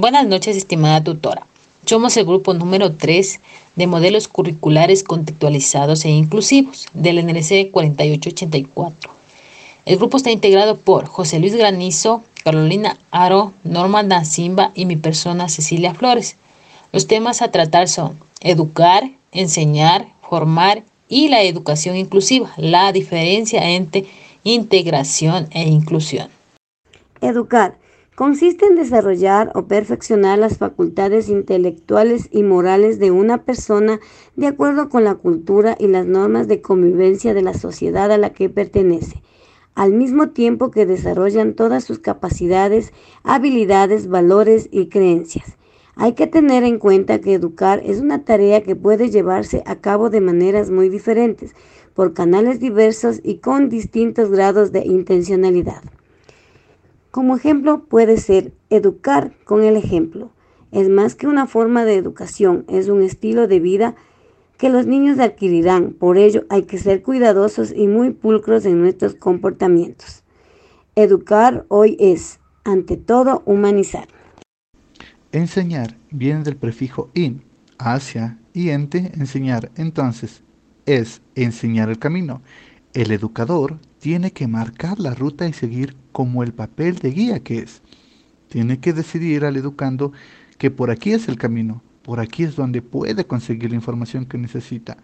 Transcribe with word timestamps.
Buenas 0.00 0.28
noches, 0.28 0.56
estimada 0.56 1.02
tutora. 1.02 1.44
Somos 1.84 2.16
el 2.16 2.24
grupo 2.24 2.54
número 2.54 2.94
3 2.94 3.40
de 3.74 3.86
modelos 3.88 4.28
curriculares 4.28 5.02
contextualizados 5.02 6.04
e 6.04 6.10
inclusivos 6.10 6.86
del 6.94 7.16
NLC 7.26 7.72
4884. 7.72 9.10
El 9.86 9.96
grupo 9.96 10.18
está 10.18 10.30
integrado 10.30 10.76
por 10.76 11.06
José 11.06 11.40
Luis 11.40 11.56
Granizo, 11.56 12.22
Carolina 12.44 12.96
Aro, 13.10 13.54
Norma 13.64 14.04
Nacimba 14.04 14.70
y 14.76 14.86
mi 14.86 14.94
persona 14.94 15.48
Cecilia 15.48 15.94
Flores. 15.94 16.36
Los 16.92 17.08
temas 17.08 17.42
a 17.42 17.50
tratar 17.50 17.88
son 17.88 18.20
educar, 18.40 19.10
enseñar, 19.32 20.06
formar 20.22 20.84
y 21.08 21.26
la 21.26 21.42
educación 21.42 21.96
inclusiva, 21.96 22.52
la 22.56 22.92
diferencia 22.92 23.68
entre 23.70 24.06
integración 24.44 25.48
e 25.50 25.64
inclusión. 25.64 26.28
Educar 27.20 27.74
consiste 28.18 28.66
en 28.66 28.74
desarrollar 28.74 29.52
o 29.54 29.68
perfeccionar 29.68 30.40
las 30.40 30.58
facultades 30.58 31.28
intelectuales 31.28 32.28
y 32.32 32.42
morales 32.42 32.98
de 32.98 33.12
una 33.12 33.44
persona 33.44 34.00
de 34.34 34.48
acuerdo 34.48 34.88
con 34.88 35.04
la 35.04 35.14
cultura 35.14 35.76
y 35.78 35.86
las 35.86 36.04
normas 36.04 36.48
de 36.48 36.60
convivencia 36.60 37.32
de 37.32 37.42
la 37.42 37.54
sociedad 37.54 38.10
a 38.10 38.18
la 38.18 38.30
que 38.30 38.48
pertenece, 38.48 39.22
al 39.76 39.92
mismo 39.92 40.30
tiempo 40.30 40.72
que 40.72 40.84
desarrollan 40.84 41.54
todas 41.54 41.84
sus 41.84 42.00
capacidades, 42.00 42.92
habilidades, 43.22 44.08
valores 44.08 44.68
y 44.72 44.88
creencias. 44.88 45.56
Hay 45.94 46.14
que 46.14 46.26
tener 46.26 46.64
en 46.64 46.80
cuenta 46.80 47.20
que 47.20 47.34
educar 47.34 47.80
es 47.84 48.00
una 48.00 48.24
tarea 48.24 48.64
que 48.64 48.74
puede 48.74 49.10
llevarse 49.10 49.62
a 49.64 49.76
cabo 49.76 50.10
de 50.10 50.20
maneras 50.20 50.72
muy 50.72 50.88
diferentes, 50.88 51.54
por 51.94 52.14
canales 52.14 52.58
diversos 52.58 53.20
y 53.22 53.36
con 53.36 53.68
distintos 53.68 54.28
grados 54.28 54.72
de 54.72 54.84
intencionalidad. 54.84 55.82
Como 57.10 57.36
ejemplo 57.36 57.84
puede 57.84 58.18
ser 58.18 58.52
educar 58.70 59.32
con 59.44 59.64
el 59.64 59.76
ejemplo. 59.76 60.30
Es 60.72 60.88
más 60.88 61.14
que 61.14 61.26
una 61.26 61.46
forma 61.46 61.84
de 61.84 61.94
educación, 61.94 62.64
es 62.68 62.88
un 62.88 63.02
estilo 63.02 63.48
de 63.48 63.60
vida 63.60 63.94
que 64.58 64.68
los 64.68 64.86
niños 64.86 65.18
adquirirán. 65.18 65.94
Por 65.94 66.18
ello 66.18 66.44
hay 66.50 66.64
que 66.64 66.76
ser 66.76 67.02
cuidadosos 67.02 67.72
y 67.74 67.86
muy 67.86 68.10
pulcros 68.10 68.66
en 68.66 68.80
nuestros 68.80 69.14
comportamientos. 69.14 70.24
Educar 70.96 71.64
hoy 71.68 71.96
es, 71.98 72.40
ante 72.64 72.96
todo, 72.96 73.42
humanizar. 73.46 74.08
Enseñar 75.32 75.96
viene 76.10 76.42
del 76.42 76.56
prefijo 76.56 77.10
in, 77.14 77.42
hacia 77.78 78.38
y 78.52 78.70
ente, 78.70 79.12
enseñar. 79.14 79.70
Entonces, 79.76 80.42
es 80.84 81.22
enseñar 81.34 81.88
el 81.88 81.98
camino. 81.98 82.42
El 82.98 83.12
educador 83.12 83.78
tiene 84.00 84.32
que 84.32 84.48
marcar 84.48 84.98
la 84.98 85.14
ruta 85.14 85.46
y 85.46 85.52
seguir 85.52 85.94
como 86.10 86.42
el 86.42 86.52
papel 86.52 86.96
de 86.96 87.12
guía 87.12 87.38
que 87.38 87.60
es. 87.60 87.80
Tiene 88.48 88.80
que 88.80 88.92
decidir 88.92 89.44
al 89.44 89.56
educando 89.56 90.10
que 90.58 90.72
por 90.72 90.90
aquí 90.90 91.12
es 91.12 91.28
el 91.28 91.38
camino, 91.38 91.80
por 92.02 92.18
aquí 92.18 92.42
es 92.42 92.56
donde 92.56 92.82
puede 92.82 93.24
conseguir 93.24 93.70
la 93.70 93.76
información 93.76 94.26
que 94.26 94.36
necesita. 94.36 94.96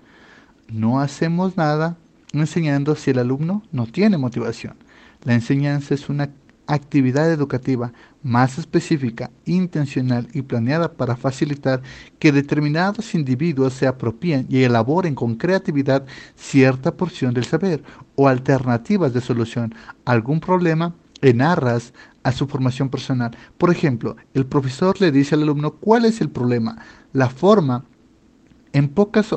No 0.66 0.98
hacemos 0.98 1.56
nada 1.56 1.96
enseñando 2.32 2.96
si 2.96 3.12
el 3.12 3.20
alumno 3.20 3.62
no 3.70 3.86
tiene 3.86 4.18
motivación. 4.18 4.74
La 5.22 5.34
enseñanza 5.34 5.94
es 5.94 6.08
una 6.08 6.30
actividad 6.66 7.30
educativa 7.30 7.92
más 8.22 8.58
específica, 8.58 9.30
intencional 9.44 10.28
y 10.32 10.42
planeada 10.42 10.92
para 10.92 11.16
facilitar 11.16 11.82
que 12.18 12.32
determinados 12.32 13.14
individuos 13.14 13.74
se 13.74 13.86
apropien 13.86 14.46
y 14.48 14.62
elaboren 14.62 15.14
con 15.14 15.34
creatividad 15.36 16.06
cierta 16.34 16.96
porción 16.96 17.34
del 17.34 17.44
saber 17.44 17.82
o 18.16 18.28
alternativas 18.28 19.12
de 19.12 19.20
solución 19.20 19.74
a 20.04 20.12
algún 20.12 20.40
problema 20.40 20.94
en 21.20 21.42
arras 21.42 21.92
a 22.22 22.32
su 22.32 22.46
formación 22.46 22.88
personal. 22.88 23.36
Por 23.58 23.70
ejemplo, 23.70 24.16
el 24.32 24.46
profesor 24.46 25.00
le 25.00 25.12
dice 25.12 25.34
al 25.34 25.42
alumno 25.42 25.72
cuál 25.72 26.04
es 26.06 26.20
el 26.20 26.30
problema, 26.30 26.78
la 27.12 27.28
forma, 27.28 27.84
en 28.72 28.88
pocas 28.88 29.32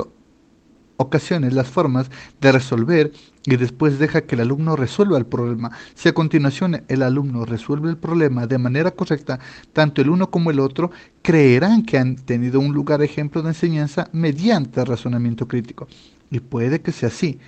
ocasiones 0.98 1.54
las 1.54 1.68
formas 1.68 2.10
de 2.40 2.52
resolver 2.52 3.12
y 3.46 3.56
después 3.56 3.98
deja 3.98 4.20
que 4.20 4.34
el 4.34 4.42
alumno 4.42 4.76
resuelva 4.76 5.16
el 5.16 5.24
problema. 5.24 5.70
Si 5.94 6.08
a 6.08 6.12
continuación 6.12 6.84
el 6.86 7.02
alumno 7.02 7.46
resuelve 7.46 7.88
el 7.88 7.96
problema 7.96 8.46
de 8.46 8.58
manera 8.58 8.90
correcta, 8.90 9.40
tanto 9.72 10.02
el 10.02 10.10
uno 10.10 10.30
como 10.30 10.50
el 10.50 10.60
otro 10.60 10.90
creerán 11.22 11.82
que 11.82 11.98
han 11.98 12.16
tenido 12.16 12.60
un 12.60 12.74
lugar 12.74 13.02
ejemplo 13.02 13.40
de 13.40 13.48
enseñanza 13.48 14.10
mediante 14.12 14.84
razonamiento 14.84 15.48
crítico. 15.48 15.88
Y 16.30 16.40
puede 16.40 16.82
que 16.82 16.92
sea 16.92 17.08
así, 17.08 17.38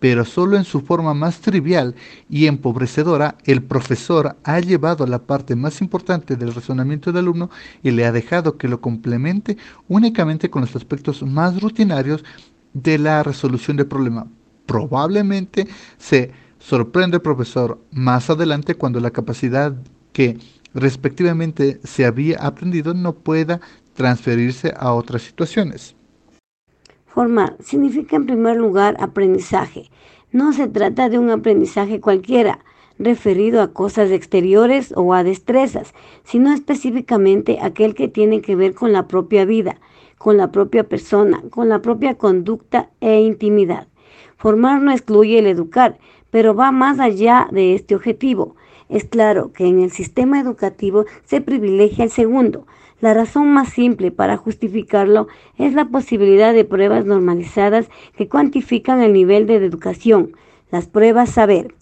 pero 0.00 0.24
solo 0.24 0.56
en 0.56 0.64
su 0.64 0.80
forma 0.80 1.12
más 1.12 1.40
trivial 1.40 1.94
y 2.30 2.46
empobrecedora, 2.46 3.36
el 3.44 3.62
profesor 3.62 4.36
ha 4.42 4.58
llevado 4.60 5.06
la 5.06 5.18
parte 5.18 5.54
más 5.54 5.82
importante 5.82 6.36
del 6.36 6.54
razonamiento 6.54 7.12
del 7.12 7.24
alumno 7.24 7.50
y 7.82 7.90
le 7.90 8.06
ha 8.06 8.12
dejado 8.12 8.56
que 8.56 8.66
lo 8.66 8.80
complemente 8.80 9.58
únicamente 9.88 10.48
con 10.48 10.62
los 10.62 10.74
aspectos 10.74 11.22
más 11.22 11.60
rutinarios 11.60 12.24
de 12.72 12.98
la 12.98 13.22
resolución 13.22 13.76
del 13.76 13.86
problema. 13.86 14.26
Probablemente 14.66 15.66
se 15.98 16.30
sorprende 16.58 17.16
el 17.16 17.22
profesor 17.22 17.80
más 17.90 18.30
adelante 18.30 18.74
cuando 18.74 19.00
la 19.00 19.10
capacidad 19.10 19.74
que 20.12 20.38
respectivamente 20.74 21.80
se 21.82 22.04
había 22.04 22.38
aprendido 22.38 22.94
no 22.94 23.14
pueda 23.14 23.60
transferirse 23.94 24.72
a 24.76 24.92
otras 24.92 25.22
situaciones. 25.22 25.96
Formar 27.06 27.56
significa 27.60 28.16
en 28.16 28.26
primer 28.26 28.56
lugar 28.56 28.96
aprendizaje. 29.00 29.90
No 30.30 30.52
se 30.52 30.68
trata 30.68 31.08
de 31.08 31.18
un 31.18 31.30
aprendizaje 31.30 32.00
cualquiera 32.00 32.60
referido 33.00 33.62
a 33.62 33.72
cosas 33.72 34.10
exteriores 34.10 34.92
o 34.94 35.14
a 35.14 35.24
destrezas, 35.24 35.94
sino 36.22 36.52
específicamente 36.52 37.58
aquel 37.60 37.94
que 37.94 38.08
tiene 38.08 38.42
que 38.42 38.54
ver 38.54 38.74
con 38.74 38.92
la 38.92 39.08
propia 39.08 39.44
vida, 39.44 39.80
con 40.20 40.36
la 40.36 40.52
propia 40.52 40.84
persona, 40.84 41.42
con 41.48 41.70
la 41.70 41.80
propia 41.80 42.18
conducta 42.18 42.90
e 43.00 43.22
intimidad. 43.22 43.88
Formar 44.36 44.82
no 44.82 44.92
excluye 44.92 45.38
el 45.38 45.46
educar, 45.46 45.96
pero 46.30 46.54
va 46.54 46.72
más 46.72 47.00
allá 47.00 47.48
de 47.52 47.74
este 47.74 47.94
objetivo. 47.94 48.54
Es 48.90 49.04
claro 49.04 49.50
que 49.54 49.66
en 49.66 49.80
el 49.80 49.90
sistema 49.90 50.38
educativo 50.38 51.06
se 51.24 51.40
privilegia 51.40 52.04
el 52.04 52.10
segundo. 52.10 52.66
La 53.00 53.14
razón 53.14 53.50
más 53.54 53.70
simple 53.70 54.10
para 54.10 54.36
justificarlo 54.36 55.26
es 55.56 55.72
la 55.72 55.86
posibilidad 55.86 56.52
de 56.52 56.66
pruebas 56.66 57.06
normalizadas 57.06 57.88
que 58.14 58.28
cuantifican 58.28 59.00
el 59.00 59.14
nivel 59.14 59.46
de 59.46 59.54
educación, 59.54 60.32
las 60.70 60.86
pruebas 60.86 61.30
saber. 61.30 61.74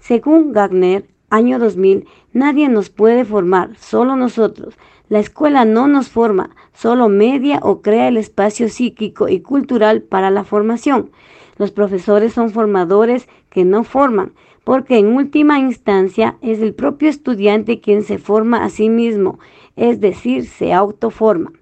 Según 0.00 0.52
Gagner, 0.52 1.06
año 1.30 1.58
2000, 1.58 2.06
nadie 2.36 2.68
nos 2.68 2.90
puede 2.90 3.24
formar, 3.24 3.76
solo 3.78 4.14
nosotros. 4.14 4.74
La 5.08 5.20
escuela 5.20 5.64
no 5.64 5.88
nos 5.88 6.10
forma, 6.10 6.50
solo 6.74 7.08
media 7.08 7.60
o 7.62 7.80
crea 7.80 8.08
el 8.08 8.18
espacio 8.18 8.68
psíquico 8.68 9.28
y 9.28 9.40
cultural 9.40 10.02
para 10.02 10.30
la 10.30 10.44
formación. 10.44 11.10
Los 11.56 11.70
profesores 11.70 12.34
son 12.34 12.50
formadores 12.50 13.26
que 13.48 13.64
no 13.64 13.84
forman, 13.84 14.32
porque 14.64 14.98
en 14.98 15.14
última 15.14 15.58
instancia 15.58 16.36
es 16.42 16.60
el 16.60 16.74
propio 16.74 17.08
estudiante 17.08 17.80
quien 17.80 18.02
se 18.02 18.18
forma 18.18 18.64
a 18.64 18.68
sí 18.68 18.90
mismo, 18.90 19.38
es 19.74 20.00
decir, 20.00 20.46
se 20.46 20.74
autoforma. 20.74 21.52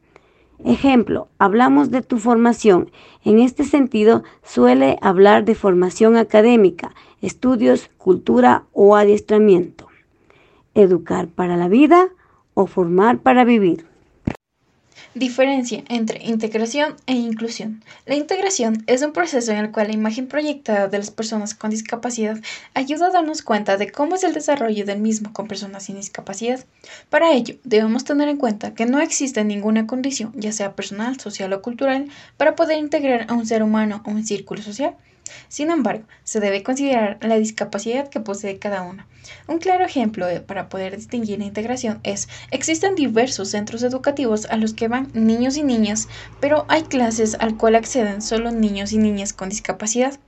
Ejemplo, 0.65 1.29
hablamos 1.39 1.93
de 1.93 2.03
tu 2.03 2.19
formación. 2.19 2.91
En 3.25 3.39
este 3.39 3.63
sentido, 3.63 4.25
suele 4.43 4.99
hablar 5.03 5.45
de 5.45 5.55
formación 5.55 6.17
académica, 6.17 6.95
estudios, 7.21 7.91
cultura 7.97 8.65
o 8.73 8.97
adiestramiento. 8.97 9.84
Educar 10.75 11.29
para 11.29 11.57
la 11.57 11.69
vida 11.69 12.09
o 12.55 12.67
formar 12.67 13.19
para 13.19 13.45
vivir. 13.45 13.87
Diferencia 15.15 15.85
entre 15.89 16.25
integración 16.25 16.97
e 17.07 17.15
inclusión. 17.15 17.85
La 18.05 18.17
integración 18.17 18.83
es 18.89 19.03
un 19.03 19.13
proceso 19.13 19.53
en 19.53 19.59
el 19.59 19.71
cual 19.71 19.87
la 19.87 19.95
imagen 19.95 20.27
proyectada 20.27 20.89
de 20.89 20.99
las 20.99 21.13
personas 21.13 21.55
con 21.55 21.71
discapacidad 21.71 22.41
ayuda 22.75 23.07
a 23.07 23.11
darnos 23.11 23.43
cuenta 23.43 23.77
de 23.77 23.93
cómo 23.93 24.17
es 24.17 24.25
el 24.25 24.35
desarrollo 24.35 24.85
del 24.85 25.01
mismo 25.01 25.33
con 25.33 25.47
personas 25.47 25.85
sin 25.85 25.97
discapacidad. 25.97 26.65
Para 27.11 27.33
ello, 27.33 27.55
debemos 27.63 28.03
tener 28.03 28.29
en 28.29 28.39
cuenta 28.39 28.75
que 28.75 28.87
no 28.87 29.01
existe 29.01 29.45
ninguna 29.45 29.87
condición, 29.87 30.33
ya 30.35 30.51
sea 30.51 30.75
personal, 30.75 31.21
social 31.21 31.53
o 31.53 31.63
cultural, 31.63 32.09
para 32.37 32.57
poder 32.57 32.79
integrar 32.79 33.27
a 33.29 33.35
un 33.35 33.47
ser 33.47 33.63
humano 33.63 34.03
a 34.05 34.11
un 34.11 34.25
círculo 34.25 34.63
social. 34.63 34.97
Sin 35.49 35.71
embargo, 35.71 36.05
se 36.23 36.41
debe 36.41 36.63
considerar 36.63 37.19
la 37.23 37.37
discapacidad 37.37 38.09
que 38.09 38.21
posee 38.21 38.59
cada 38.59 38.83
uno. 38.83 39.07
Un 39.49 39.59
claro 39.59 39.85
ejemplo 39.85 40.27
para 40.47 40.69
poder 40.69 40.97
distinguir 40.97 41.39
la 41.39 41.47
integración 41.47 42.01
es, 42.03 42.29
existen 42.51 42.95
diversos 42.95 43.51
centros 43.51 43.83
educativos 43.83 44.47
a 44.47 44.57
los 44.57 44.75
que 44.75 44.89
van 44.89 45.11
niños 45.15 45.57
y 45.57 45.63
niñas, 45.63 46.09
pero 46.41 46.67
hay 46.69 46.83
clases 46.83 47.37
al 47.41 47.57
cual 47.57 47.75
acceden 47.75 48.23
solo 48.23 48.51
niños 48.51 48.93
y 48.93 48.99
niñas 48.99 49.33
con 49.33 49.49
discapacidad. 49.49 50.19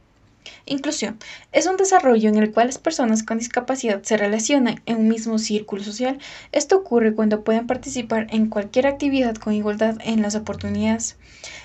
Inclusión 0.64 1.19
es 1.52 1.66
un 1.66 1.76
desarrollo 1.76 2.28
en 2.28 2.37
el 2.37 2.52
cual 2.52 2.66
las 2.66 2.78
personas 2.78 3.22
con 3.22 3.38
discapacidad 3.38 4.02
se 4.02 4.16
relacionan 4.16 4.82
en 4.87 4.96
un 4.96 5.08
mismo 5.08 5.38
círculo 5.38 5.82
social. 5.82 6.19
Esto 6.52 6.76
ocurre 6.76 7.14
cuando 7.14 7.44
pueden 7.44 7.66
participar 7.66 8.26
en 8.31 8.48
cualquier 8.48 8.87
actividad 8.87 9.37
con 9.37 9.52
igualdad 9.52 9.96
en 10.04 10.22
las 10.22 10.34
oportunidades. 10.34 11.16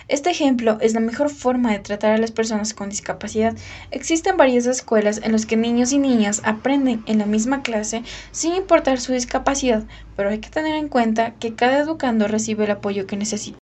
Este 0.07 0.29
ejemplo 0.29 0.77
es 0.81 0.93
la 0.93 0.99
mejor 0.99 1.29
forma 1.29 1.71
de 1.71 1.79
tratar 1.79 2.11
a 2.11 2.17
las 2.17 2.31
personas 2.31 2.73
con 2.73 2.89
discapacidad. 2.89 3.55
Existen 3.91 4.37
varias 4.37 4.65
escuelas 4.65 5.21
en 5.23 5.31
las 5.31 5.45
que 5.45 5.57
niños 5.57 5.93
y 5.93 5.99
niñas 5.99 6.41
aprenden 6.43 7.03
en 7.05 7.19
la 7.19 7.25
misma 7.25 7.61
clase 7.63 8.03
sin 8.31 8.53
importar 8.53 8.99
su 8.99 9.13
discapacidad, 9.13 9.83
pero 10.15 10.29
hay 10.29 10.39
que 10.39 10.49
tener 10.49 10.75
en 10.75 10.89
cuenta 10.89 11.35
que 11.35 11.55
cada 11.55 11.79
educando 11.79 12.27
recibe 12.27 12.65
el 12.65 12.71
apoyo 12.71 13.07
que 13.07 13.17
necesita. 13.17 13.59